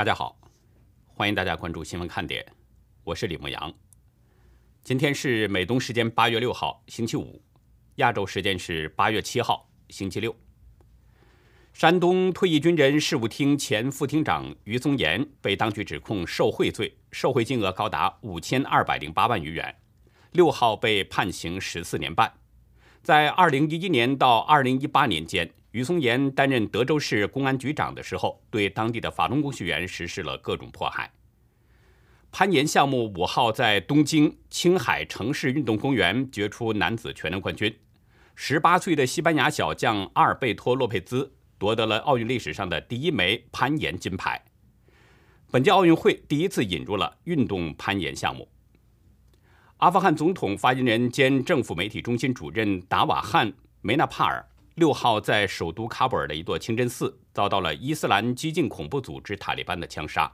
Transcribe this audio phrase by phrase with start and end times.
[0.00, 0.34] 大家好，
[1.08, 2.42] 欢迎大家关注新闻看点，
[3.04, 3.70] 我是李牧阳。
[4.82, 7.38] 今天是美东时间八月六号，星期五；
[7.96, 10.34] 亚洲时间是八月七号，星期六。
[11.74, 19.76] 山东退役军人事务厅前副厅长于宗岩被当局指控受贿罪，受贿金额高达五千二百零八万余元，
[20.32, 22.32] 六号被判刑十四年半。
[23.02, 25.52] 在二零一一年到二零一八年间。
[25.72, 31.12] 于松岩担任德州市公安局长的时候，对当地的法轮功学员实施了各种迫害。
[32.32, 37.76] 攀岩项目五号在东京青海城市运动公园决出男子全能冠军，
[38.34, 44.44] 十八岁的西班牙小将阿尔贝托·洛佩兹夺得了奥运历史上的第一枚攀岩金牌。
[45.50, 48.48] 本届奥运会第一次引入了运动攀岩项目。
[49.78, 53.50] 阿富汗总统发言人兼政府媒体中心主任达瓦汉·
[53.80, 54.46] 梅纳帕尔。
[54.76, 60.30] 六号在首都喀布尔的一座清真寺遭到了伊斯兰激进恐怖组织塔利班的枪杀。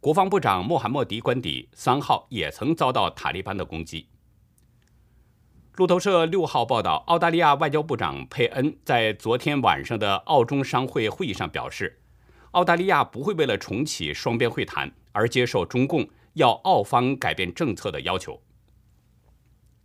[0.00, 4.08] 国防部长穆罕默迪官邸三号也曾遭到塔利班的攻击。
[5.76, 12.00] 路透社六号报道，澳大利亚外交部长佩恩在昨天晚上的澳中商会会议上表示，
[12.52, 18.40] 澳大利亚不会为了重启双边会谈而接受中共要澳方改变政策的要求。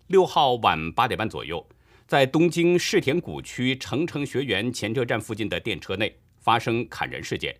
[0.07, 1.65] 六号晚八点半左右。
[2.11, 7.55] 在东京世田谷区成城学园前车站附近的电车内发生砍人事件，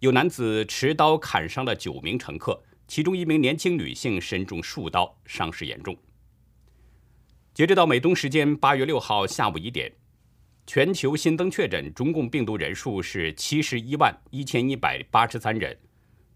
[0.00, 5.96] 有男子持刀砍伤了九名乘客，其中一名年轻女性身中数刀，伤势严重。
[7.54, 9.90] 截止到美东时间八月六号下午一点，
[10.66, 15.74] 全球新增确诊中共病毒人数是七十一万一千一百八十三人，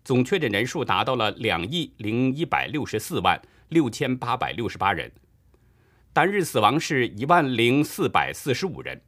[0.03, 5.13] 总确诊人数达到了两亿零一百六十四万六千八百六十八人。
[6.17, 8.99] 单日死亡是一万零四百四十五人，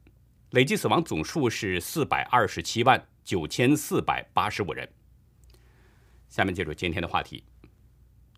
[0.51, 4.87] 累计死亡总数是四百二十七万九千四百八十五人。
[6.29, 7.43] 下面进入今天的话题，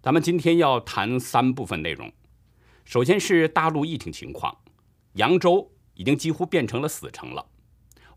[0.01, 2.09] 咱们今天要谈三部分内容。
[2.85, 4.57] 首先是大陆疫情情况，
[5.15, 7.45] 扬州已经几乎变成了死城了，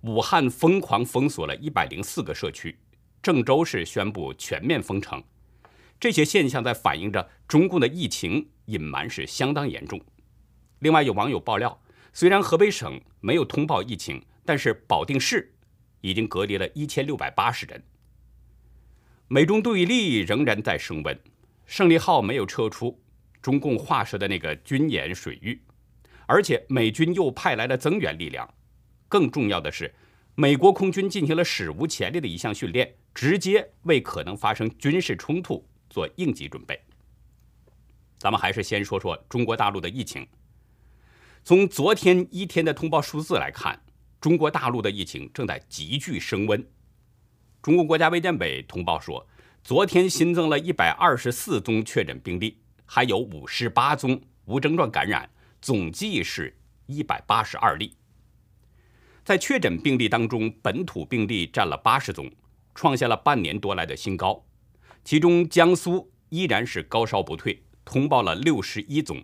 [0.03, 2.79] 武汉疯狂封锁了一百零四个社区，
[3.21, 5.21] 郑州市宣布全面封城。
[5.99, 10.01] 这些现象在反映着中共的疫情隐瞒是相当严重。
[10.85, 11.81] 另外有网友爆料，
[12.13, 15.51] 虽然河北省没有通报疫情，但是保定市
[16.03, 17.83] 已经隔离了一千六百八十人。
[19.27, 21.19] 美中对立仍然在升温，
[21.65, 23.01] 胜利号没有撤出
[23.41, 25.59] 中共划设的那个军演水域，
[26.27, 28.47] 而且美军又派来了增援力量。
[29.09, 29.95] 更重要的是，
[30.35, 36.79] 美国空军进行了史无前例的一项训练，直接为可能发生军事冲突做应急准备。
[38.19, 40.27] 咱们还是先说说中国大陆的疫情。
[41.45, 43.79] 从昨天一天的通报数字来看，
[44.19, 46.67] 中国大陆的疫情正在急剧升温。
[47.61, 49.27] 中国国家卫健委通报说，
[49.63, 52.57] 昨天新增了一百二十四宗确诊病例，
[52.87, 55.29] 还有五十八宗无症状感染，
[55.61, 56.57] 总计是
[56.87, 57.95] 一百八十二例。
[59.23, 62.33] 在确诊病例当中，本土病例占了八十宗，
[62.75, 64.47] 创下了半年多来的新高。
[65.05, 69.23] 其中，江苏依然是高烧不退，通报了六十一宗。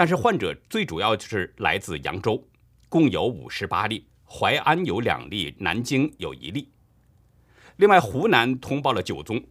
[0.00, 2.42] 但是患者最主要就是来自扬州，
[2.88, 6.70] 共有五十八例，淮安有两例，南京有一例。
[7.76, 9.44] 另外，湖南通报了九宗，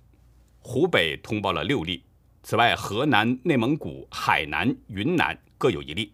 [0.58, 2.04] 湖北通报了六例。
[2.42, 6.12] 此外，河南、内蒙古、海南、云南各有一例。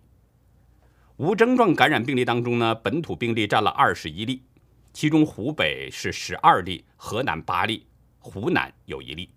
[1.15, 4.43] 无症状感染病例当中呢，本土病例占了二十一例，
[4.91, 7.85] 其中湖北是十二例，河南八例，
[8.19, 9.29] 湖南有一例。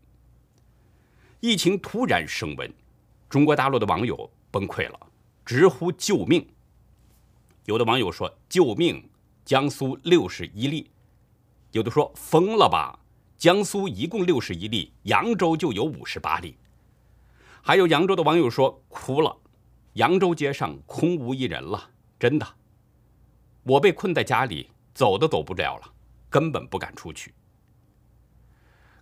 [1.38, 2.68] 疫情突然升温，
[3.28, 4.28] 中国大陆的网友。
[4.50, 4.98] 崩溃了，
[5.44, 6.46] 直呼救命。
[7.64, 9.08] 有的网友说：“救命！
[9.44, 10.90] 江苏六十一例。”
[11.72, 12.98] 有的说：“疯了吧？
[13.36, 16.56] 江苏一共六十一例，扬州就有五十八例。”
[17.62, 19.36] 还有扬州的网友说：“哭了，
[19.94, 22.46] 扬州街上空无一人了，真的。
[23.64, 25.92] 我被困在家里，走都走不了了，
[26.30, 27.34] 根本不敢出去。”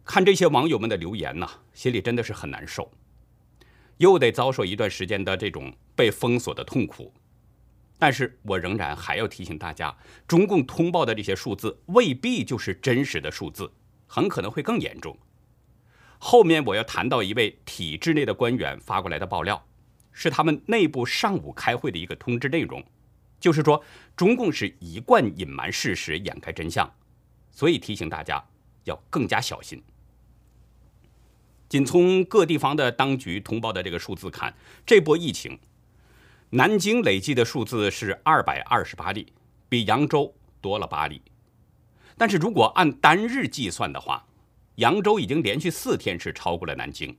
[0.04, 2.90] 看这些网友们的留言呢，心里真的是很难受。
[3.98, 7.12] 又得遭受一段时间的这种被封锁的痛苦，
[7.98, 9.96] 但是我仍然还要提醒大家，
[10.28, 13.72] 中共通报的这些数字未必就是真实的数字，
[14.06, 15.16] 很可能会更严重。
[16.18, 19.66] 后面我要谈到一位体制内的官员发过来的爆料，
[20.12, 22.84] 是他们内部上午开会的一个通知内容，
[23.38, 23.82] 就是说
[24.16, 26.90] 中共是一贯隐瞒事实、掩盖真相，
[27.50, 28.42] 所以提醒大家
[28.84, 29.82] 要更加小心。
[31.68, 34.54] 仅从各地方的当局通报的这个数字看，
[34.86, 35.58] 这波疫情，
[36.50, 39.26] 南京累计的数字是二百二十八例，
[39.68, 41.20] 比扬州多了八例。
[42.16, 44.24] 但是如果按单日计算的话，
[44.76, 47.16] 扬州已经连续四天是超过了南京，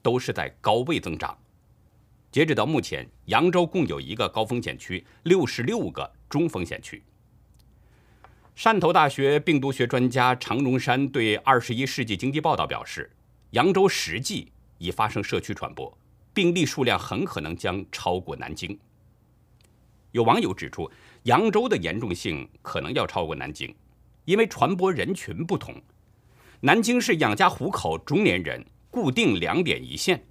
[0.00, 1.36] 都是在高位增长。
[2.30, 7.02] 截止到目前，扬州共有一个高风险区，六十六个中风险区。
[8.56, 13.10] 汕头大学病毒学专家常荣山对《二十一世纪经济报道》表示，
[13.52, 15.96] 扬州实际已发生社区传播，
[16.32, 18.78] 病例数量很可能将超过南京。
[20.12, 20.90] 有网友指出，
[21.24, 23.74] 扬州的严重性可能要超过南京，
[24.24, 25.74] 因为传播人群不同。
[26.60, 30.24] 南京市养家糊口中年人固定两点一线，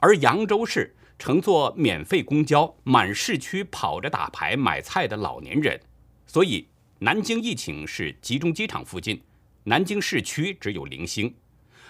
[0.00, 0.94] 而扬州市。
[1.18, 5.80] 乘坐免费公交满市区跑着打牌买菜的老年人，
[6.26, 6.66] 所以
[6.98, 9.22] 南京疫情是集中机场附近，
[9.62, 11.32] 南京市区只有零星，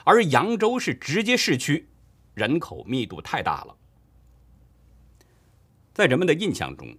[0.05, 1.89] 而扬州是直接市区，
[2.35, 3.77] 人口密度太大了。
[5.93, 6.97] 在人们的印象中，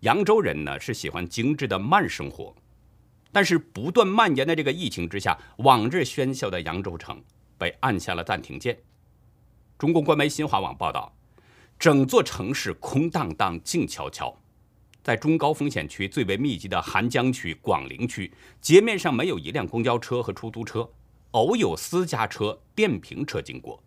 [0.00, 2.54] 扬州人呢是喜欢精致的慢生活，
[3.32, 7.22] 但是不断蔓延的这个疫情之下，往日喧嚣的扬州城
[7.56, 8.78] 被按下了暂停键。
[9.76, 11.12] 中共官媒新华网报道。
[11.78, 14.36] 整座城市空荡荡、静悄悄，
[15.00, 20.90] 在中高风险区最为密集的邗江区、广陵区，街面上没有一辆公交车和出租车，
[21.32, 23.82] 偶有私家车、电瓶车经过。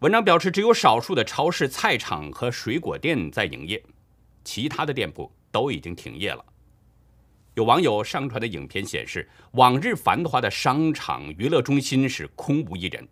[0.00, 3.82] 文章表示，只有少数的超市、菜场和水果店在营业，
[4.44, 6.44] 其他的店铺都已经停业了。
[7.54, 13.08] 有网友上传的影片显示，往日繁华的商场、娱乐中心是空无一人，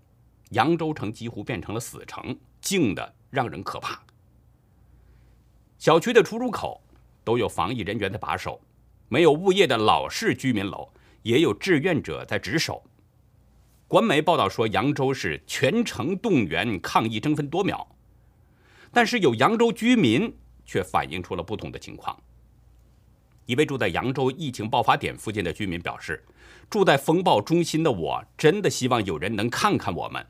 [0.50, 3.14] 扬州城几乎变成了死城，静的。
[3.32, 3.98] 让人可怕。
[5.78, 6.82] 小区的出入口
[7.24, 8.60] 都有防疫人员的把守，
[9.08, 10.86] 没有物业的老式居民楼
[11.22, 12.84] 也有志愿者在值守。
[13.92, 17.86] 官媒报道说，扬州是全城动员抗疫，争分夺秒。
[18.90, 20.34] 但是有扬州居民
[20.64, 22.18] 却反映出了不同的情况。
[23.44, 26.24] 一位住在扬州疫情爆发点附近的居民表示
[26.70, 30.26] ：“住在风暴中心的我，真的希望有人能看看我们。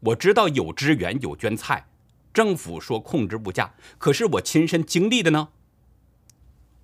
[0.00, 1.86] 我知道有支援，有捐菜。”
[2.32, 5.50] 政府说控制物价，可是我亲身经历的呢。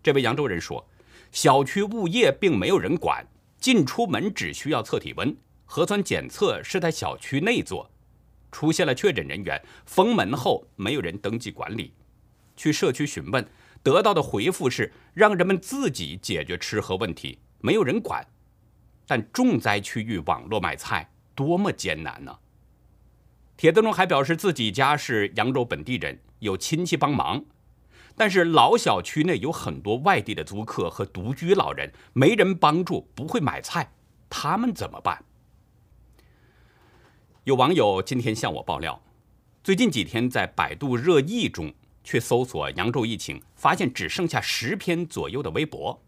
[0.02, 0.86] 这位扬州人说，
[1.32, 3.26] 小区物业并没有人管，
[3.58, 5.34] 进出门只需要测体温，
[5.70, 7.90] 核酸检测是在小区内做。
[8.50, 11.92] 出现了确诊人员，封门后没有人登记管理，
[12.56, 13.46] 去社区询问，
[13.82, 18.26] 得到的回复是让人们自己解决吃喝问题，没有人管。
[19.06, 22.38] 但重灾区域网络买菜多么艰难呢？
[23.58, 27.44] 帖子中还表示自己家是扬州本地人，有亲戚帮忙，
[28.16, 33.92] 但是老小区内有很多外地的租客和独居老人，没人帮助，不会买菜，
[34.30, 35.22] 他们怎么办？
[37.48, 39.00] 有网友今天向我爆料，
[39.64, 41.72] 最近几天在百度热议中
[42.04, 45.98] 去搜索扬州疫情，发现只剩下十篇左右的微博。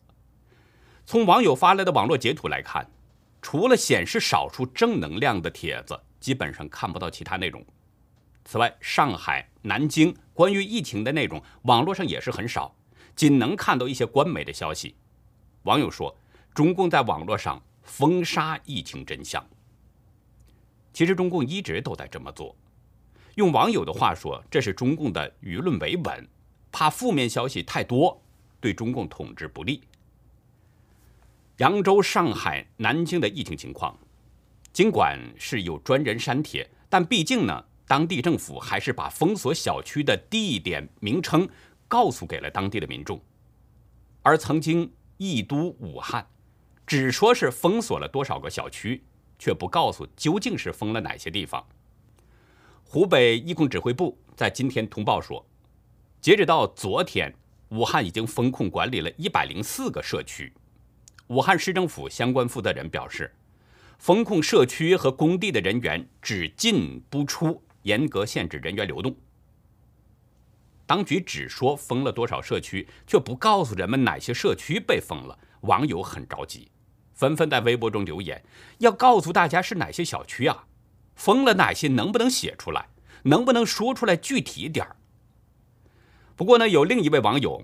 [1.06, 2.86] 从网友发来的网络截图来看，
[3.40, 5.98] 除了显示少数正能量的帖子。
[6.20, 7.64] 基本上看不到其他内容。
[8.44, 12.76] 此外，上海、南京关于疫情的内容，网络上也是很少，
[13.16, 14.94] 仅能看到一些官媒的消息。
[15.62, 16.14] 网友说，
[16.52, 19.42] 中共在网络上封杀疫情真相。
[20.92, 22.54] 其实，中共一直都在这么做。
[23.36, 26.28] 用网友的话说，这是中共的舆论维稳，
[26.72, 28.20] 怕负面消息太多，
[28.60, 29.82] 对中共统治不利。
[31.58, 33.96] 扬州、上海、南京的疫情情况。
[34.72, 41.48] 尽管是有专人删帖，但毕竟呢，当地政府还是把封锁小区的地点名称
[41.88, 43.20] 告诉给了当地的民众。
[44.22, 46.26] 而曾经义都武汉，
[46.86, 49.02] 只说是封锁了多少个小区，
[49.40, 51.66] 却不告诉究竟是封了哪些地方。
[52.84, 55.44] 湖北疫控指挥部在今天通报说，
[56.20, 57.34] 截止到昨天，
[57.70, 60.52] 武汉已经封控管理了一百零四个社区。
[61.26, 63.34] 武汉市政府相关负责人表示。
[64.00, 69.14] 封控社区和工地的人员只进不出，严格限制人员流动。
[70.86, 75.38] 当局只说封了多少社区，却不告诉人们哪些社区被封了。
[75.60, 76.70] 网友很着急，
[77.20, 78.42] 纷纷在微博中留言，
[78.78, 80.64] 要告诉大家是哪些小区啊？
[81.14, 81.86] 封了哪些？
[81.86, 82.88] 能不能写出来？
[83.24, 84.96] 能不能说出来具体点儿？
[86.34, 87.62] 不过呢，有另一位网友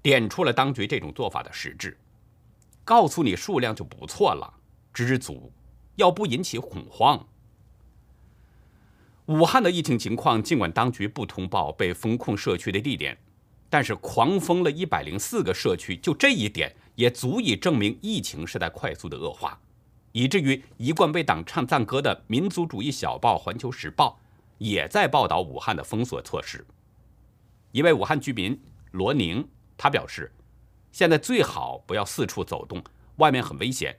[0.00, 1.98] 点出了当局这种做法的实质，
[2.86, 4.50] 告诉你数量就不错了，
[4.94, 5.52] 知足。
[5.96, 7.26] 要不引起恐慌。
[9.26, 13.18] 武汉的疫情情况，尽管当局不通报被封控社区的地点，
[13.68, 19.58] 但是狂封了一百零四个社区，就这一点也足以证明疫情是在快速的恶化，
[20.12, 24.18] 以至于一贯为党唱赞歌的民族主义小报《环球时报》
[24.58, 26.64] 也在报道武汉的封锁措施。
[27.72, 28.58] 一位武汉居民
[28.92, 29.46] 罗宁，
[29.76, 30.32] 他表示，
[30.92, 32.82] 现在最好不要四处走动，
[33.16, 33.98] 外面很危险。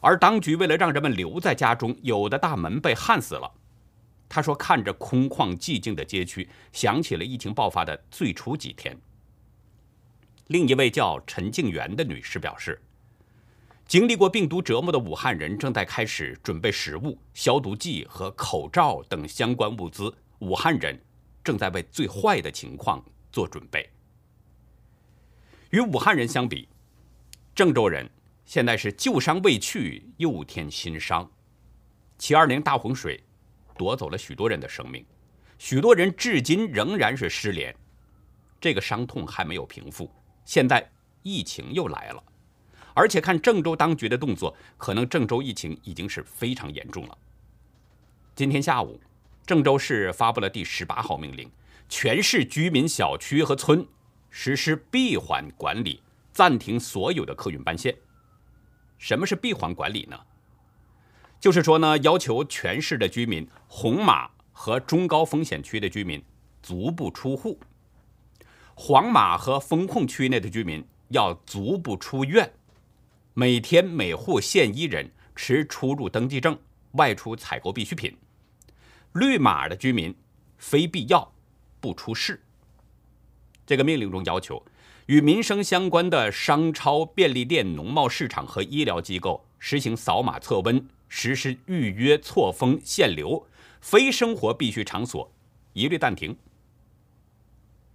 [0.00, 3.52] 而当局为了让人们留在家中，有的大门被焊死了。
[4.34, 9.00] 他说：“看着空旷寂静的街区，想起了疫情爆发的最初几天。”
[10.48, 12.82] 另一位叫陈静媛的女士表示
[13.86, 20.12] ：“经历过病毒折磨的武汉人正在开始准备食物、消毒剂和口罩等相关物资。
[20.40, 21.00] 武汉人
[21.44, 23.00] 正在为最坏的情况
[23.30, 23.88] 做准备。”
[25.70, 26.68] 与武汉人相比，
[27.54, 28.10] 郑州人
[28.44, 31.30] 现在是旧伤未去，又添新伤。
[32.18, 33.22] 七二零大洪水。
[33.76, 35.04] 夺走了许多人的生命，
[35.58, 37.74] 许多人至今仍然是失联，
[38.60, 40.10] 这个伤痛还没有平复。
[40.44, 40.90] 现在
[41.22, 42.22] 疫情又来了，
[42.94, 47.18] 而且看郑州当局的动作，可能郑州疫情已经是非常严重了。
[48.34, 49.00] 今天下午，
[49.46, 51.50] 郑州市发布了第十八号命令，
[51.88, 53.86] 全市居民小区和村
[54.30, 56.02] 实施闭环管理，
[56.32, 57.96] 暂停所有的客运班线。
[58.98, 60.18] 什么是闭环管理呢？
[61.44, 66.24] 就是说呢，要求全市的居民红码和中高风险区的居民
[66.62, 67.60] 足不出户，
[68.74, 72.50] 黄码和封控区内的居民要足不出院，
[73.34, 76.58] 每天每户限一人持出入登记证
[76.92, 78.16] 外出采购必需品，
[79.12, 80.16] 绿码的居民
[80.56, 81.30] 非必要
[81.78, 82.42] 不出市。
[83.66, 84.64] 这个命令中要求，
[85.04, 90.88] 与民生相关的商超、便利店、农贸市场和医疗机构实行扫码测温。
[91.16, 93.46] 实施预约错峰限流，
[93.80, 95.32] 非生活必需场所
[95.72, 96.36] 一律暂停。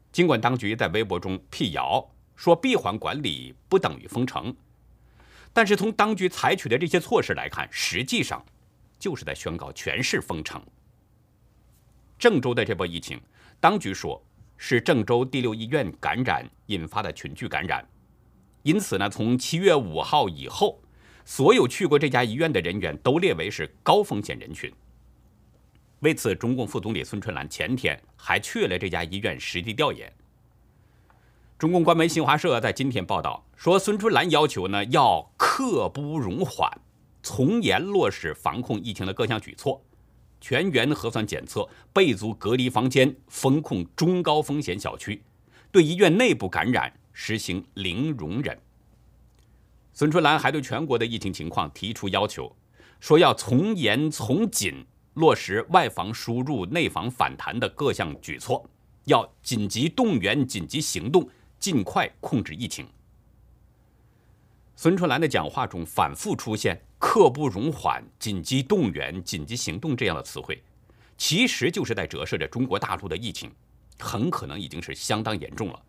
[0.10, 4.56] 尽管当局在微博中辟谣说闭环管理不等于封城，
[5.52, 8.42] 但是从当局采取的这些措施来看，实际上
[8.98, 10.66] 就是在宣告全市封城。
[12.18, 13.20] 郑州的这波疫情，
[13.60, 14.24] 当局说
[14.56, 17.86] 是郑州第六医院感染引发的群聚感染，
[18.64, 20.82] 因此呢，从七月五号以后。
[21.30, 24.74] 所有去过这家医院的人员都列为是高风险人群。
[26.00, 30.12] 为此，中共副总理孙春兰前天还去了这家医院实地调研。
[31.60, 36.68] 中共官媒新华社在今天报道说，孙春兰要求呢要刻不容缓，
[37.22, 39.80] 从严落实防控疫情的各项举措，
[40.42, 45.22] 全员核酸检测，备足隔离房间，封控中高风险小区，
[45.72, 48.60] 对医院内部感染实行零容忍。
[50.00, 52.56] 孙春兰还对全国的疫情情况提出要求，
[53.02, 58.66] 说要从严从紧落实外防输入、内防反弹的各项举措，
[59.04, 61.30] 要紧急动员、紧急行动，
[61.60, 62.88] 尽快控制疫情。
[64.78, 70.64] 孙春兰的讲话中反复出现“刻不容缓”“紧急动员”“紧急行动”这样的词汇，
[71.18, 73.52] 其实就是在折射着中国大陆的疫情
[74.00, 75.82] 很可能已经是相当严重了。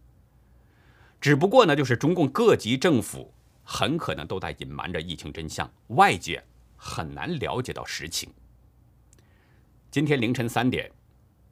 [1.21, 3.33] 只不过呢，就是中共各级政府。
[3.73, 6.43] 很可能都在隐瞒着疫情真相，外界
[6.77, 8.29] 很难了解到实情。
[9.93, 10.91] 今天凌晨三点，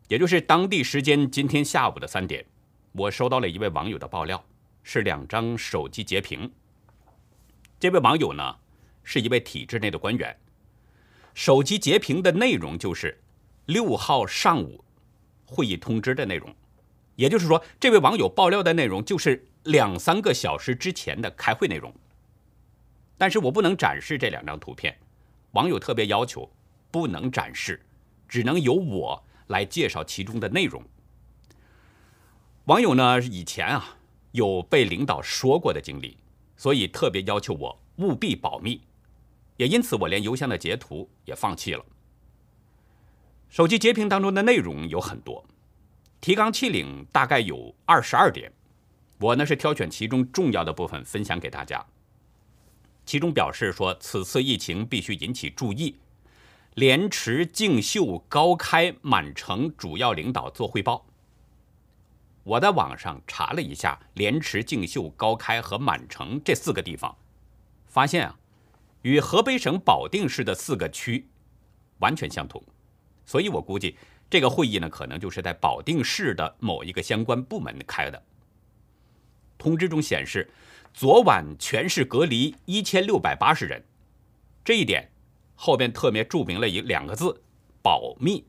[0.08, 2.44] 也就是当地时间今天下午的三点，
[2.90, 4.44] 我收到了一位网友的爆料，
[4.82, 6.52] 是两张手机截屏。
[7.78, 8.56] 这位网友呢，
[9.04, 10.36] 是一位体制内的官员，
[11.34, 13.22] 手机截屏的内容就是
[13.66, 14.84] 六号上午
[15.46, 16.52] 会议通知的内容，
[17.14, 21.94] 也就是说，这位网友爆料的内容就是两三个小时之前的开会内容。
[23.18, 24.96] 但是我不能展示这两张图片，
[25.50, 26.48] 网友特别要求
[26.90, 27.84] 不能展示，
[28.28, 30.82] 只能由我来介绍其中的内容。
[32.66, 33.96] 网友呢以前啊
[34.32, 36.16] 有被领导说过的经历，
[36.56, 38.80] 所以特别要求我务必保密，
[39.56, 41.84] 也因此我连邮箱的截图也放弃了。
[43.48, 45.44] 手机截屏当中的内容有很多，
[46.20, 48.52] 提纲挈领大概有二十二点，
[49.18, 51.84] 我呢是挑选其中重要的部分分享给大家。
[53.08, 55.96] 其中表示说，此次疫情必须引起注意，
[56.74, 61.06] 莲池、敬秀、高开、满城主要领导做汇报。
[62.44, 67.16] 我在网上查了一下莲池、敬秀、高开和满城这四个地方，
[67.86, 68.38] 发现啊，
[69.00, 71.30] 与河北省保定市的四个区
[72.00, 72.62] 完全相同，
[73.24, 73.96] 所以我估计
[74.28, 78.22] 这个会议呢，可能就是在保定市的某一个相关部门开的。
[79.56, 80.46] 通知中显示。
[80.92, 83.84] 昨晚全市隔离一千六百八十人，
[84.64, 85.10] 这一点
[85.54, 87.42] 后边特别注明了一两个字：
[87.82, 88.44] 保密。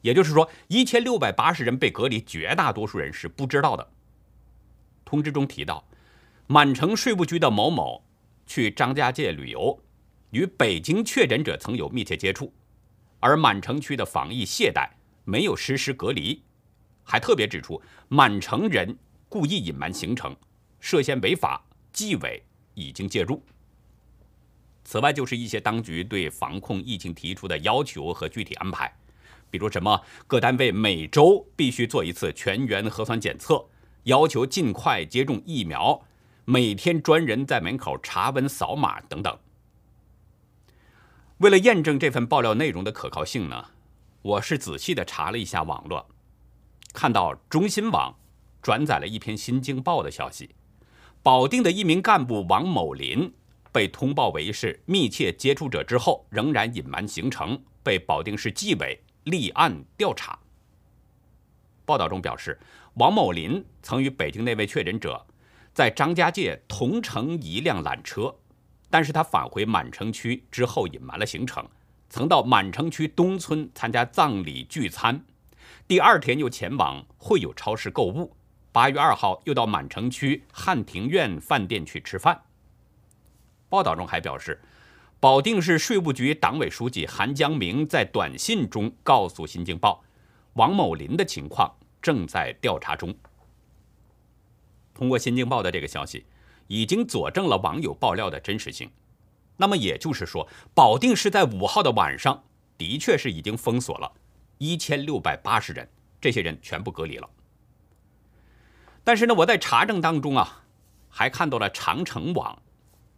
[0.00, 3.90] 也就是说，一千六百八十人被隔离，绝大多数人是不知道的。
[5.04, 5.86] 通知中提到，
[6.46, 8.02] 满城税务局的某某
[8.46, 9.78] 去张家界旅游，
[10.30, 12.50] 与北京确诊者曾有密切接触，
[13.18, 14.88] 而满城区的防疫懈怠，
[15.24, 16.42] 没有实施隔离，
[17.04, 18.96] 还特别指出满城人
[19.28, 20.34] 故意隐瞒行程。
[20.80, 22.42] 涉嫌违法，纪委
[22.74, 23.42] 已经介入。
[24.82, 28.92] 此外，就是一些当局对防控疫情提出的要求和具体安排，
[29.50, 33.64] 比如什么各单位每周必须做一次全员核酸检测，
[34.04, 36.02] 要求尽快接种疫苗，
[36.44, 39.38] 每天专人在门口查温扫码等等。
[41.38, 43.66] 为了验证这份爆料内容的可靠性呢，
[44.22, 46.08] 我是仔细的查了一下网络，
[46.92, 48.18] 看到中新网
[48.60, 50.50] 转载了一篇《新京报》的消息，
[51.22, 53.32] 保定的一名干部王某林。
[53.72, 60.36] 被通报为是密切接触者之后，仍然隐瞒行程，被保定市纪委立案调查。
[61.84, 62.58] 报道中表示，
[62.94, 65.24] 王某林曾与北京那位确诊者
[65.72, 68.34] 在张家界同乘一辆缆车，
[68.90, 71.64] 但是他返回满城区之后隐瞒了行程，
[72.08, 75.24] 曾到满城区东村参加葬礼聚餐，
[75.86, 78.34] 第二天又前往惠友超市购物，
[78.72, 82.42] 八月二号又到满城区汉庭苑饭店去吃饭。
[83.68, 84.60] 报道中还表示，
[85.18, 90.02] 保定市税务局党委书记韩江明在短信中告诉《新京报》，
[90.54, 93.14] 王某林的情况正在调查中。
[94.94, 96.26] 通过《新京报》的这个消息，
[96.68, 98.90] 已经佐证了网友爆料的真实性。
[99.56, 102.44] 那么也就是说，保定市在五号的晚上
[102.78, 104.12] 的确是已经封锁了
[104.58, 105.88] 一千六百八十人，
[106.20, 107.28] 这些人全部隔离了。
[109.04, 110.64] 但是呢，我在查证当中啊，
[111.08, 112.60] 还看到了长城网。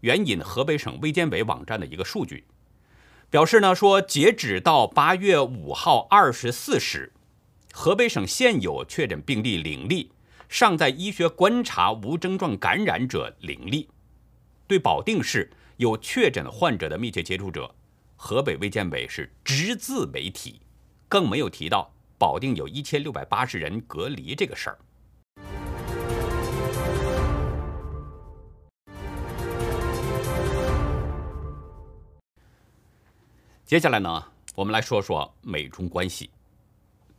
[0.00, 2.44] 援引河北省卫健委网站的一个数据，
[3.30, 7.12] 表示呢说，截止到八月五号二十四时，
[7.72, 10.10] 河北省现有确诊病例零例，
[10.48, 13.88] 尚在医学观察无症状感染者零例。
[14.66, 17.72] 对保定市有确诊患者的密切接触者，
[18.16, 20.60] 河北卫健委是只字没提，
[21.08, 24.78] 更没有提到保定有一千六百八十人隔离这个事儿。
[33.72, 34.22] 接下来呢，
[34.54, 36.28] 我们来说说美中关系。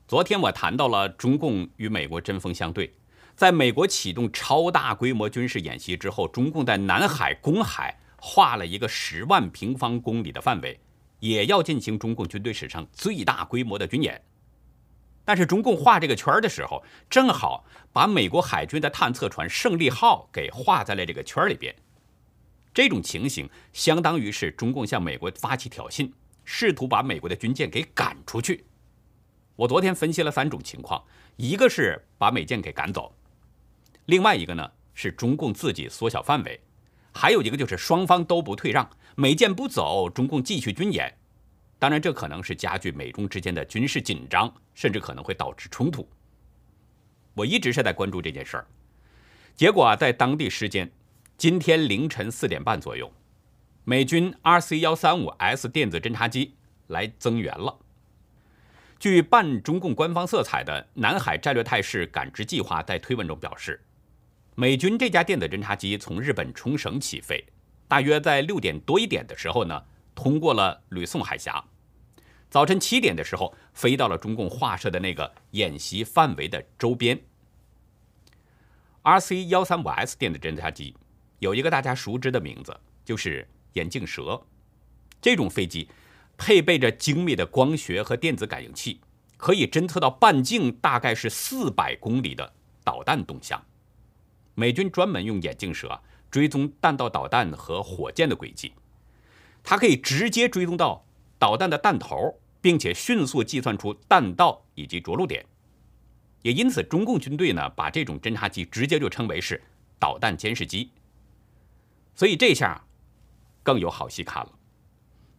[0.08, 2.94] 昨天我谈到了中共与美国针锋相对，
[3.36, 10.80] 在美国启动超大规模军事演习之后，中共在南海、公海画了一个十万平方公里的范围，
[11.22, 14.22] 也要进行中共军队史上最大规模的军演。
[15.26, 21.76] 但是中共画这个圈的时候，正好把美国海军的探测船“胜利号”给画在了这个圈里边。
[22.76, 26.12] 这种情形相当于是中共向美国发起挑衅。
[26.43, 28.65] 试图把美国的军舰给赶出去。
[29.56, 31.03] 我昨天分析了三种情况：
[31.36, 33.13] 一个是把美舰给赶走，
[34.06, 36.60] 另外一个呢是中共自己缩小范围，
[37.13, 41.15] 还有一个就是双方都不退让，美舰不走，中共继续军演。
[41.77, 46.08] 当然，这可能是加剧美中之间的军事紧张，甚至可能会导致冲突。
[47.34, 48.67] 我一直是在关注这件事儿。
[49.56, 50.89] 结果啊，在当地时间
[51.38, 53.12] 今天凌晨四点半左右。
[53.86, 56.56] 美军 RC 幺三五 S 电子侦察机
[56.88, 57.80] 来增援了。
[58.98, 63.84] 据半中共官方色彩的南海战略态势感知计划在推文中表示，
[64.56, 67.43] 美军这架电子侦察机从日本冲绳起飞，
[67.89, 69.84] 大约在六点多一点的时候呢，
[70.15, 71.65] 通过了吕宋海峡。
[72.50, 77.19] 早晨七点的时候，飞到了中共画设的那个演习范围的周边。
[79.02, 80.96] RC 幺三五 S 电子侦察机
[81.39, 83.46] 有一个大家熟知的名字，就是。
[83.74, 84.42] 眼镜蛇，
[85.22, 85.88] 这种飞机
[86.38, 89.00] 配备着精密的光学和电子感应器，
[89.38, 93.64] 可以侦测到半径大概是四百公里的导弹动向。
[94.56, 98.74] 美军专门用眼镜蛇追踪弹道导弹和火箭的轨迹，
[99.64, 101.06] 它可以直接追踪到
[101.40, 105.46] 导弹的弹头，并且迅速计算出弹道以及着陆点。
[106.42, 109.64] 也因此，中共军队呢把这种侦察机直接就称为是
[109.98, 110.92] 导弹监视机。
[112.16, 112.86] 所以这下。
[113.63, 114.52] 更有好戏看了，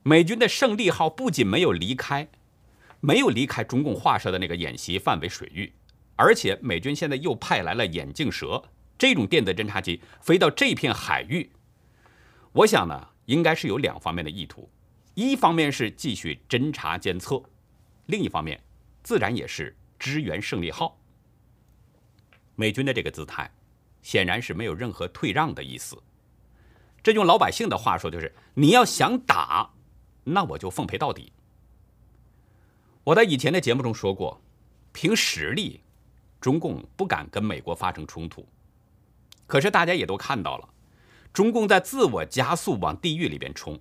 [0.02, 2.28] 美军的胜利号不仅没有离开，
[3.00, 5.72] 没有离开中共画设的那个演习范围水域，
[6.16, 8.62] 而且美军现在又派来了眼镜蛇
[8.96, 11.50] 这种电子侦察机飞到这片海域。
[12.52, 14.70] 我想呢，应该是有两方面的意图，
[15.14, 17.42] 一方面是继续侦察监测，
[18.06, 18.62] 另一方面
[19.02, 20.98] 自然也是支援胜利号。
[22.54, 23.50] 美军的这个姿态，
[24.00, 26.00] 显然是没有任何退让的意思。
[27.04, 29.74] 这用老百姓的话说，就是你要想打，
[30.24, 31.30] 那我就奉陪到底。
[33.04, 34.40] 我在以前的节目中说过，
[34.90, 35.82] 凭实力，
[36.40, 38.48] 中共不敢跟美国发生冲突。
[39.46, 40.66] 可是大家也都看到了，
[41.30, 43.78] 中共在自我加速往地狱里边冲，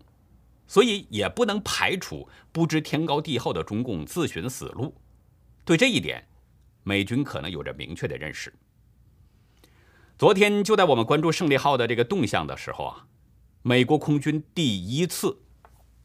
[0.68, 4.94] 所以也不能排除不知天高地厚的中共自寻死路。
[5.64, 6.28] 对这一点，
[6.84, 8.54] 美军可能有着明确的认识。
[10.18, 13.08] 昨天就在我们关注胜利号的这个动向的时候啊。
[13.66, 15.42] 美国空军第一次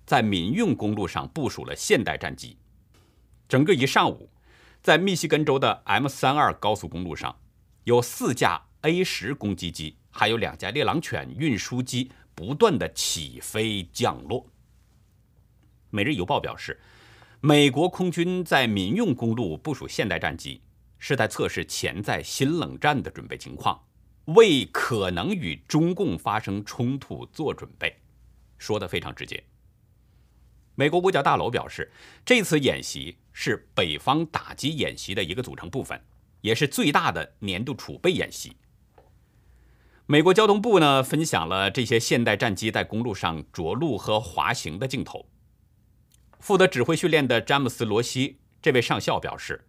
[0.07, 2.57] 在民用公路上部署了现代战机。
[3.49, 4.31] 整个一上午，
[4.81, 7.37] 在密西根州的 M 三二高速公路上，
[7.83, 14.43] 有四架 A 十攻击机，还有两架猎狼犬运输机不断的起飞降落。
[15.91, 16.81] 《每日邮报》表示，
[17.41, 20.63] 美国空军在民用公路部署现代战机，
[21.01, 23.88] 是在测试潜在新冷战的准备情况。
[24.35, 27.97] 为可能与中共发生冲突做准备，
[28.59, 29.43] 说的非常直接。
[30.75, 31.91] 美国五角大楼表示，
[32.27, 35.99] 这次演习是北方打击演习的一个组成部分，
[36.43, 38.55] 也是最大的年度储备演习。
[40.05, 45.27] 美国交通部呢分享了这些现代战机在公路上着陆和滑行的镜头。
[46.39, 49.67] 负责指挥训练的詹姆斯·罗西这位上校表示，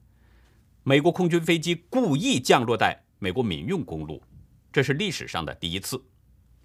[0.83, 4.21] 美国空军飞机故意降落在美国民用公路。
[4.71, 5.99] 这是历史上的第一次，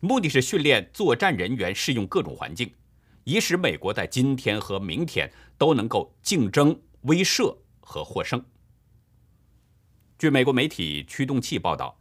[0.00, 2.70] 目的是训练作战人员适应各种环境，
[3.24, 8.44] 以使美国在今天和明天都能够竞争、威慑和获胜。
[10.18, 11.98] 据美国媒体驱动器报道，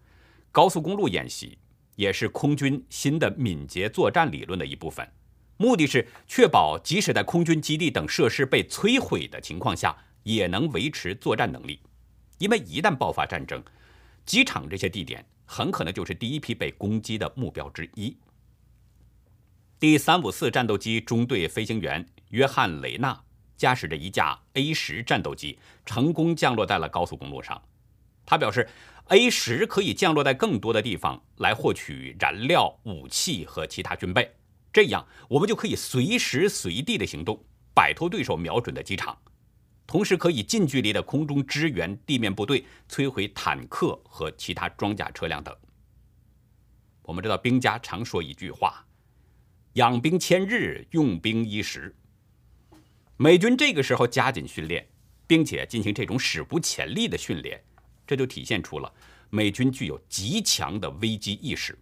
[0.52, 1.58] 高速公路演习
[1.96, 5.10] 也是空军新的敏捷作战理论的一部分，
[5.56, 11.80] 目的是确保即使在空军基地等设施被摧毁的情况下，也能维持作战能力，
[12.40, 13.64] 因为一旦爆发战争，
[14.26, 15.26] 机场这些地点。
[15.54, 18.18] 很可能就是第一批被攻击的目标之一。
[19.80, 23.24] 第三五四战斗机中队飞行员约翰·雷纳
[23.56, 27.62] 驾驶着一架 A 十战斗机，成功降落在了高速公路上。
[28.26, 28.68] 他表示
[29.10, 34.34] ，A 十可以降落在更多的地方来获取燃料、武器和其他军备，
[34.72, 37.40] 这样我们就可以随时随地的行动，
[37.76, 39.16] 摆脱对手瞄准的机场。
[39.86, 45.56] 同时可以近距离的空中支援地面部队，摧毁坦克和其他装甲车辆等。
[47.04, 48.86] 我们知道兵家常说一句话
[49.74, 51.94] ：“养兵千日，用兵一时。”
[53.18, 54.88] 美军这个时候加紧训练，
[55.28, 57.62] 并且进行这种史无前例的训练，
[58.08, 58.92] 这就体现出了
[59.30, 61.78] 美军具有极强的危机意识，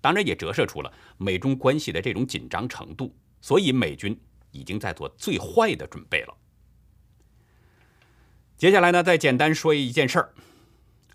[0.00, 3.14] 当然也折射出了美中关系的这种紧张程度。
[3.42, 4.18] 所以美军
[4.50, 6.36] 已经在做最坏的准备了。
[8.60, 10.34] 接下来呢，再简单说一件事儿，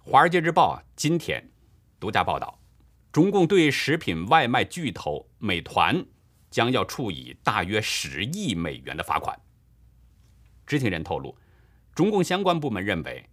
[0.12, 1.52] 《华尔街日报》啊，今天
[2.00, 2.60] 独家报道，
[3.12, 6.04] 中共对食品外卖巨头美团
[6.50, 9.40] 将要处以大约十亿美元的罚款。
[10.66, 11.38] 知情人透露，
[11.94, 13.24] 中共相关部门认为，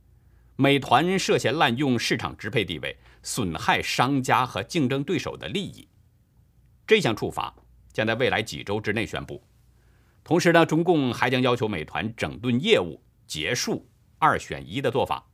[0.57, 5.89] 美团涉嫌滥用市场支配地位，损害商家和竞争对手的利益。
[6.87, 7.55] 这项处罚
[7.95, 9.43] 将在未来几周之内宣布。
[10.23, 13.89] 同时呢，中共还将要求美团整顿业务，结束。
[14.23, 15.27] 二选一的做法。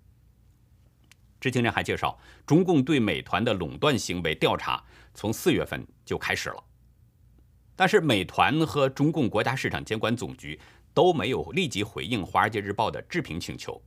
[1.38, 6.64] 知情人还介绍，中共对美团的垄断行为调查从四月份就开始了，
[7.76, 10.58] 但是美团和中共国家市场监管总局
[10.94, 13.78] 都没有立即回应《华尔街日报》的置评请求。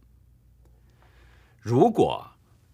[1.60, 2.24] 如果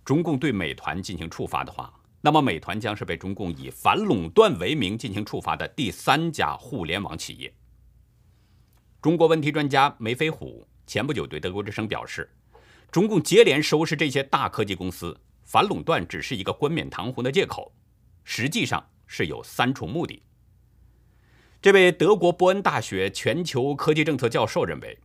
[0.04, 7.54] 中共对美团进行处罚的话，那么美团将是被中共以反垄断为名进行处罚的第三家互联网企业。
[9.02, 10.68] 中国问题专家梅飞虎。
[10.88, 12.28] 前不久对德国之声表示，
[12.90, 17.74] 中共接连收拾这些大科技公司，反垄断只是一个冠冕堂皇的借口，
[18.24, 20.24] 实际上是有三重目的。
[21.62, 24.98] 这位德国波恩大学全球科技政策教授认为，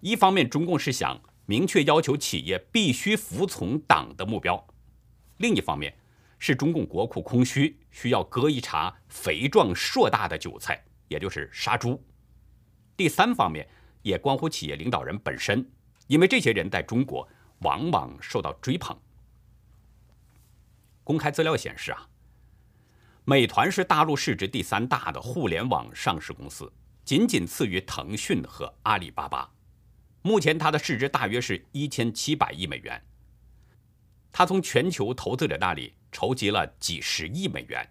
[0.00, 4.66] 一方面中共是想明确要求企业必须服从党的目标，
[5.36, 5.96] 另一方面
[6.40, 12.02] 是中共国库空虚，需要割一茬肥壮硕大的韭菜，也就是杀猪。
[12.96, 13.64] 第三方面。
[14.04, 15.66] 也关乎企业领导人本身，
[16.08, 17.26] 因为这些人在中国
[17.60, 18.96] 往往受到追捧。
[21.02, 22.06] 公开资料显示啊，
[23.24, 26.70] 美团是大陆市值第三大的互联网上市公司，
[27.02, 29.50] 仅仅次于腾讯和阿里巴巴。
[30.20, 33.02] 目前它的市值大约是一千七百亿美元。
[34.30, 37.88] 它从全球投资者那里筹集了几十亿美元。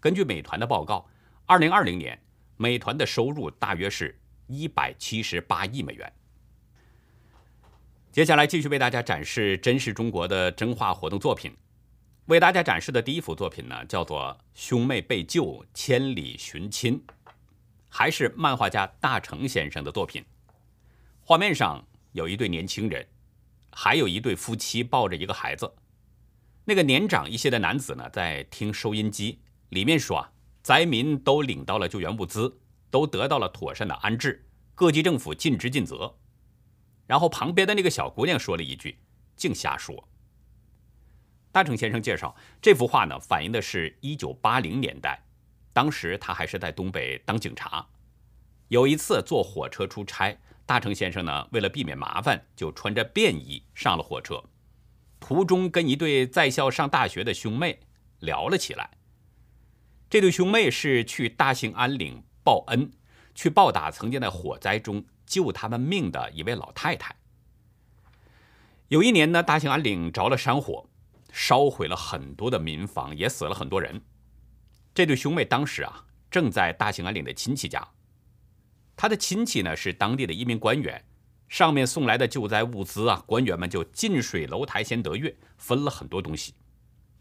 [0.00, 1.08] 根据美团的报告，
[1.46, 2.22] 二零二零年
[2.58, 4.20] 美团的收入大约是。
[4.46, 6.12] 一百七十八亿美元。
[8.12, 11.52] 接下来继续为大家展示真实中国的真话活动作品。
[12.26, 16.98] 为大家展示的第一幅作品呢，叫做《兄妹被救，千里寻亲》，
[17.88, 20.24] 还是漫画家大成先生的作品。
[21.22, 23.06] 画面上有一对年轻人，
[23.72, 25.70] 还有一对夫妻抱着一个孩子。
[26.64, 32.58] 那个年长一些的男子呢，在听收音机，里面说啊，灾民都领到了救援物资。
[32.90, 36.18] 都得到了妥善的安置，各级政府尽职尽责。
[37.06, 38.98] 然后旁边的那个小姑娘说了一句
[39.36, 40.08] ：“净瞎说。”
[41.52, 45.22] 大成先生介绍，这幅画呢，反映的是一九八零年代
[45.72, 47.86] 当时他还是在东北当警察。
[48.68, 54.42] 有一次坐火车出差，大成先生呢为了避免麻烦，就穿着便衣上了火车。
[55.20, 57.80] 途中跟一对在校上大学的兄妹
[58.20, 58.90] 聊了起来。
[60.10, 62.92] 这对兄妹是去大兴安岭报恩，
[63.34, 67.16] 去报答曾经在火灾中救他们命的一位老太太。
[68.88, 70.86] 有一年呢，大兴安岭着了山火，
[71.32, 74.02] 烧毁了很多的民房，也死了很多人。
[74.94, 77.88] 这对兄妹当时啊，正在大兴安岭的亲戚家。
[78.94, 81.04] 他的亲戚呢是当地的一名官员，
[81.48, 86.54] 上面送来的救灾物资啊，官员们就近水楼台先得月，分了很多东西。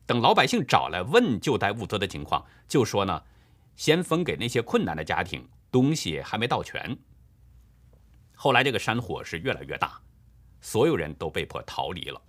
[0.06, 3.24] 等老百姓找来问救灾物资的情况，就说呢，
[3.76, 6.98] 先分给那些困难的家庭，东西还没到全。
[8.36, 10.02] 后来这个山火是越来越大，
[10.62, 12.22] 所有人都被迫逃离了。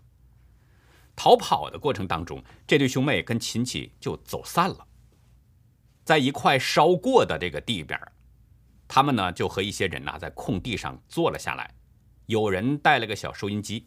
[1.17, 4.87] 逃跑的过程当中，这对兄妹跟亲戚就走散了。
[6.05, 7.99] 在一块烧过的这个地边，
[8.87, 11.73] 他们呢就和一些人呐在空地上坐了下来，
[12.27, 13.87] 有人带了个小收音机。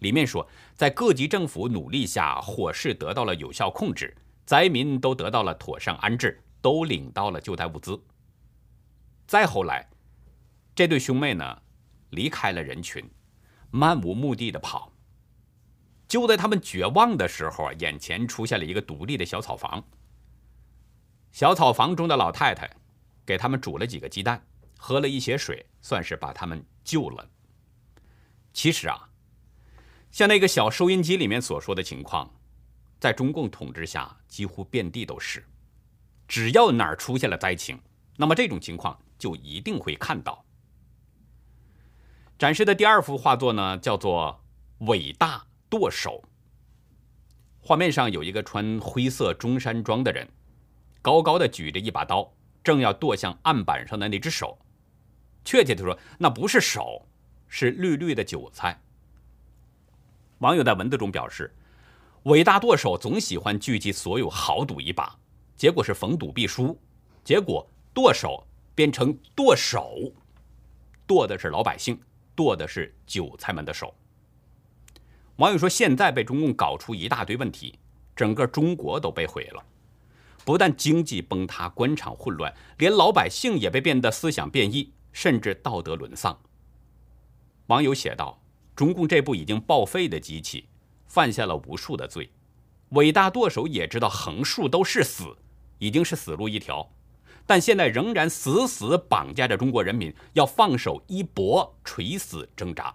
[0.00, 7.96] 里面说，在各级政府努力下，火势得到了有效控制，灾民都得到了妥善安置，都领到了救灾物资。
[9.24, 9.88] 再后来，
[10.74, 11.62] 这对兄妹呢，
[12.10, 13.08] 离开了人群，
[13.70, 14.92] 漫无目的的跑。
[16.08, 19.80] 就在他们绝望的时候啊，眼前出现了一个独立的小草房。
[21.30, 22.68] 小草房中的老太太，
[23.24, 24.44] 给他们煮了几个鸡蛋，
[24.76, 27.30] 喝了一些水，算是把他们救了。
[28.52, 29.08] 其实啊。
[30.10, 32.28] 像那个小收音机里面所说的情况，
[32.98, 35.46] 在中共统治下几乎遍地都是。
[36.28, 37.80] 只要哪儿出现了灾情，
[38.16, 40.44] 那么这种情况就一定会看到。
[42.38, 44.40] 展示的第二幅画作呢，叫做
[44.86, 46.22] 《伟大剁手》。
[47.60, 50.28] 画面上有一个穿灰色中山装的人，
[51.02, 54.58] 高高的举着一把刀，正要剁向案板上的那只手。
[55.44, 57.06] 确切的说，那不是手，
[57.48, 58.82] 是绿绿的韭菜。
[60.38, 61.54] 网友在文字中表示
[62.24, 65.18] ：“伟大剁手总喜欢聚集所有豪赌一把，
[65.56, 66.78] 结果是逢赌必输，
[67.24, 70.12] 结果剁手变成剁手，
[71.06, 71.98] 剁的是老百姓，
[72.34, 73.94] 剁的是韭菜们的手。”
[75.36, 77.78] 网友说：“现在被中共搞出一大堆问题，
[78.14, 79.64] 整个中国都被毁了，
[80.44, 86.38] 不但经济崩塌、官场混乱，连老百姓也被变得思想变异，甚至道德沦丧。”
[87.68, 88.40] 网友写道。
[88.76, 90.68] 中共这部已经报废的机器，
[91.06, 92.30] 犯下了无数的罪。
[92.90, 95.34] 伟大剁手也知道横竖都是死，
[95.78, 96.90] 已经是死路一条，
[97.46, 102.94] 但现在仍然死死绑架着中国人民，要放手一搏，垂死挣扎。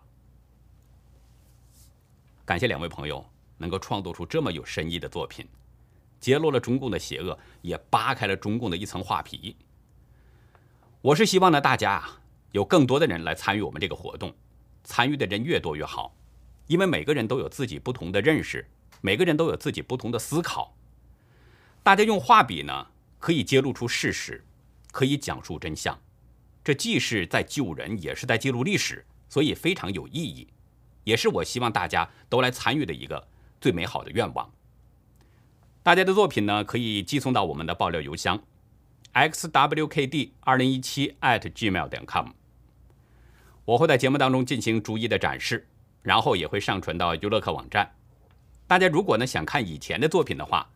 [2.46, 3.26] 感谢两位朋友
[3.58, 5.48] 能够创作出这么有深意的作品，
[6.20, 9.56] 揭露了中共的邪恶，也扒开了中共的一层画皮。
[11.02, 12.04] 我是希望呢，大家，
[12.52, 14.34] 有更多的人来参与我们这个活动。
[14.84, 16.14] 参与的人越多越好，
[16.68, 18.68] 因为每个人都有自己不同的认识，
[19.00, 20.76] 每个人都有自己不同的思考。
[21.84, 24.44] 大家用画笔呢，可以揭露出事实，
[24.92, 26.00] 可以讲述真相，
[26.64, 30.48] 这既是在救人，也是在记录历史，所以非常有意义，
[31.04, 33.28] 也是我希望大家都来参与的一个
[33.60, 34.52] 最美好的愿望。
[35.82, 38.44] 大家的作品呢，可以寄送到我们的爆料邮箱
[39.14, 42.28] ：xwkd 二零一七 @gmail 点 com。
[43.66, 45.68] 我会在节目当中进行逐一的展示，
[46.04, 47.96] 然后也会上传到优乐客网站。
[48.68, 50.70] 大家如果呢想看以前的作品的话，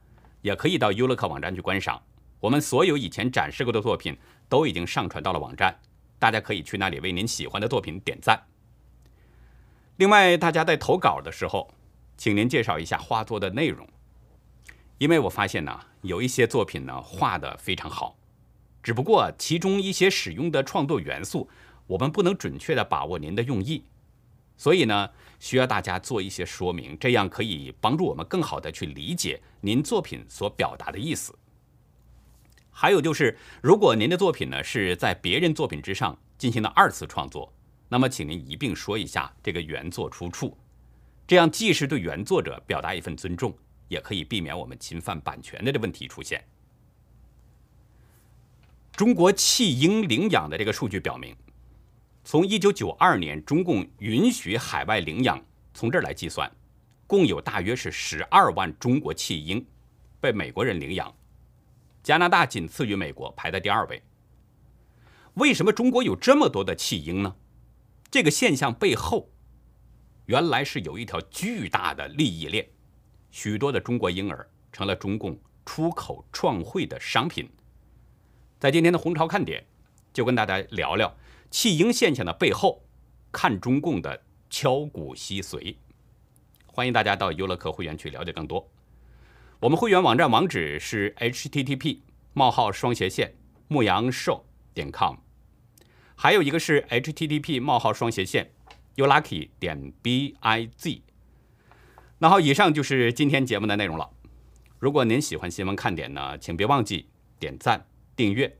[0.46, 2.00] 也可以到优乐客网站去观赏。
[2.40, 4.16] 我们所有以前展示过的作品
[4.48, 5.76] 都已经上传到了网站，
[6.20, 8.40] 大家可以去那里为您喜欢的作品点赞。
[9.96, 11.74] 另外，大家在投稿的时候，
[12.16, 13.90] 请您介绍一下画作的内容，
[15.00, 18.16] 因为我发现呢，有一些作品呢画的非常好，
[18.84, 21.50] 只不过其中一些使用的创作元素。
[21.88, 23.84] 我们不能准确的把握您的用意，
[24.58, 31.38] 所以呢，需要大家做一些说明，这样可以帮助我们更好的去理解您作品所表达的意思。
[32.72, 37.54] 还有就是，如果您的作品呢是在别人作品之上进行了二次创作，
[37.88, 40.58] 那么请您一并说一下这个原作出处，
[41.28, 43.54] 这样既是对原作者表达一份尊重，
[43.88, 46.44] 也可以避免我们侵犯版权的这问题出现。
[48.94, 51.36] 中国弃婴领养的这个数据表明。
[52.28, 55.40] 从一九九二年中共允许海外领养，
[55.76, 56.52] 从这儿来计算，
[57.06, 59.64] 共有大约是十二万中国弃婴
[60.20, 61.16] 被美国人领养，
[62.02, 64.02] 加拿大仅次于美国，排在第二位。
[65.36, 67.36] 为什么中国有这么多的弃婴呢？
[68.10, 69.30] 这个现象背后，
[70.26, 72.68] 原来是有一条巨大的利益链，
[73.30, 77.48] 许多的中国婴儿成了中共出口创汇的商品，
[78.58, 79.64] 在今天的红潮看点，
[80.12, 81.16] 就跟大家聊聊
[81.58, 82.84] 弃婴现象的背后，
[83.32, 85.78] 看中共的敲骨吸髓。
[86.66, 88.70] 欢迎大家到优乐客会员去了解更多。
[89.62, 92.00] 我们会员网站网址是 http:
[92.34, 93.36] 冒号双斜线
[93.70, 95.16] 牧羊兽点 com，
[96.18, 98.52] 还有一个是 http: 冒号双斜线
[98.98, 101.00] youlucky 点 biz。
[102.18, 104.10] 那好，以上就是今天节目的内容了。
[104.78, 107.08] 如果您喜欢新闻看点呢，请别忘记
[107.40, 108.58] 点赞、订阅，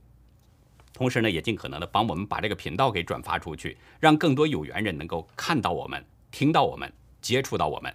[0.96, 7.94] 同时呢，也尽可能的帮我们把这个频道给转发出去，让更多有缘人能够看到我们、听到我们、接触到我们。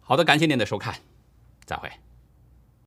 [0.00, 0.94] 好的，感谢您的收看，
[1.66, 1.90] 再会。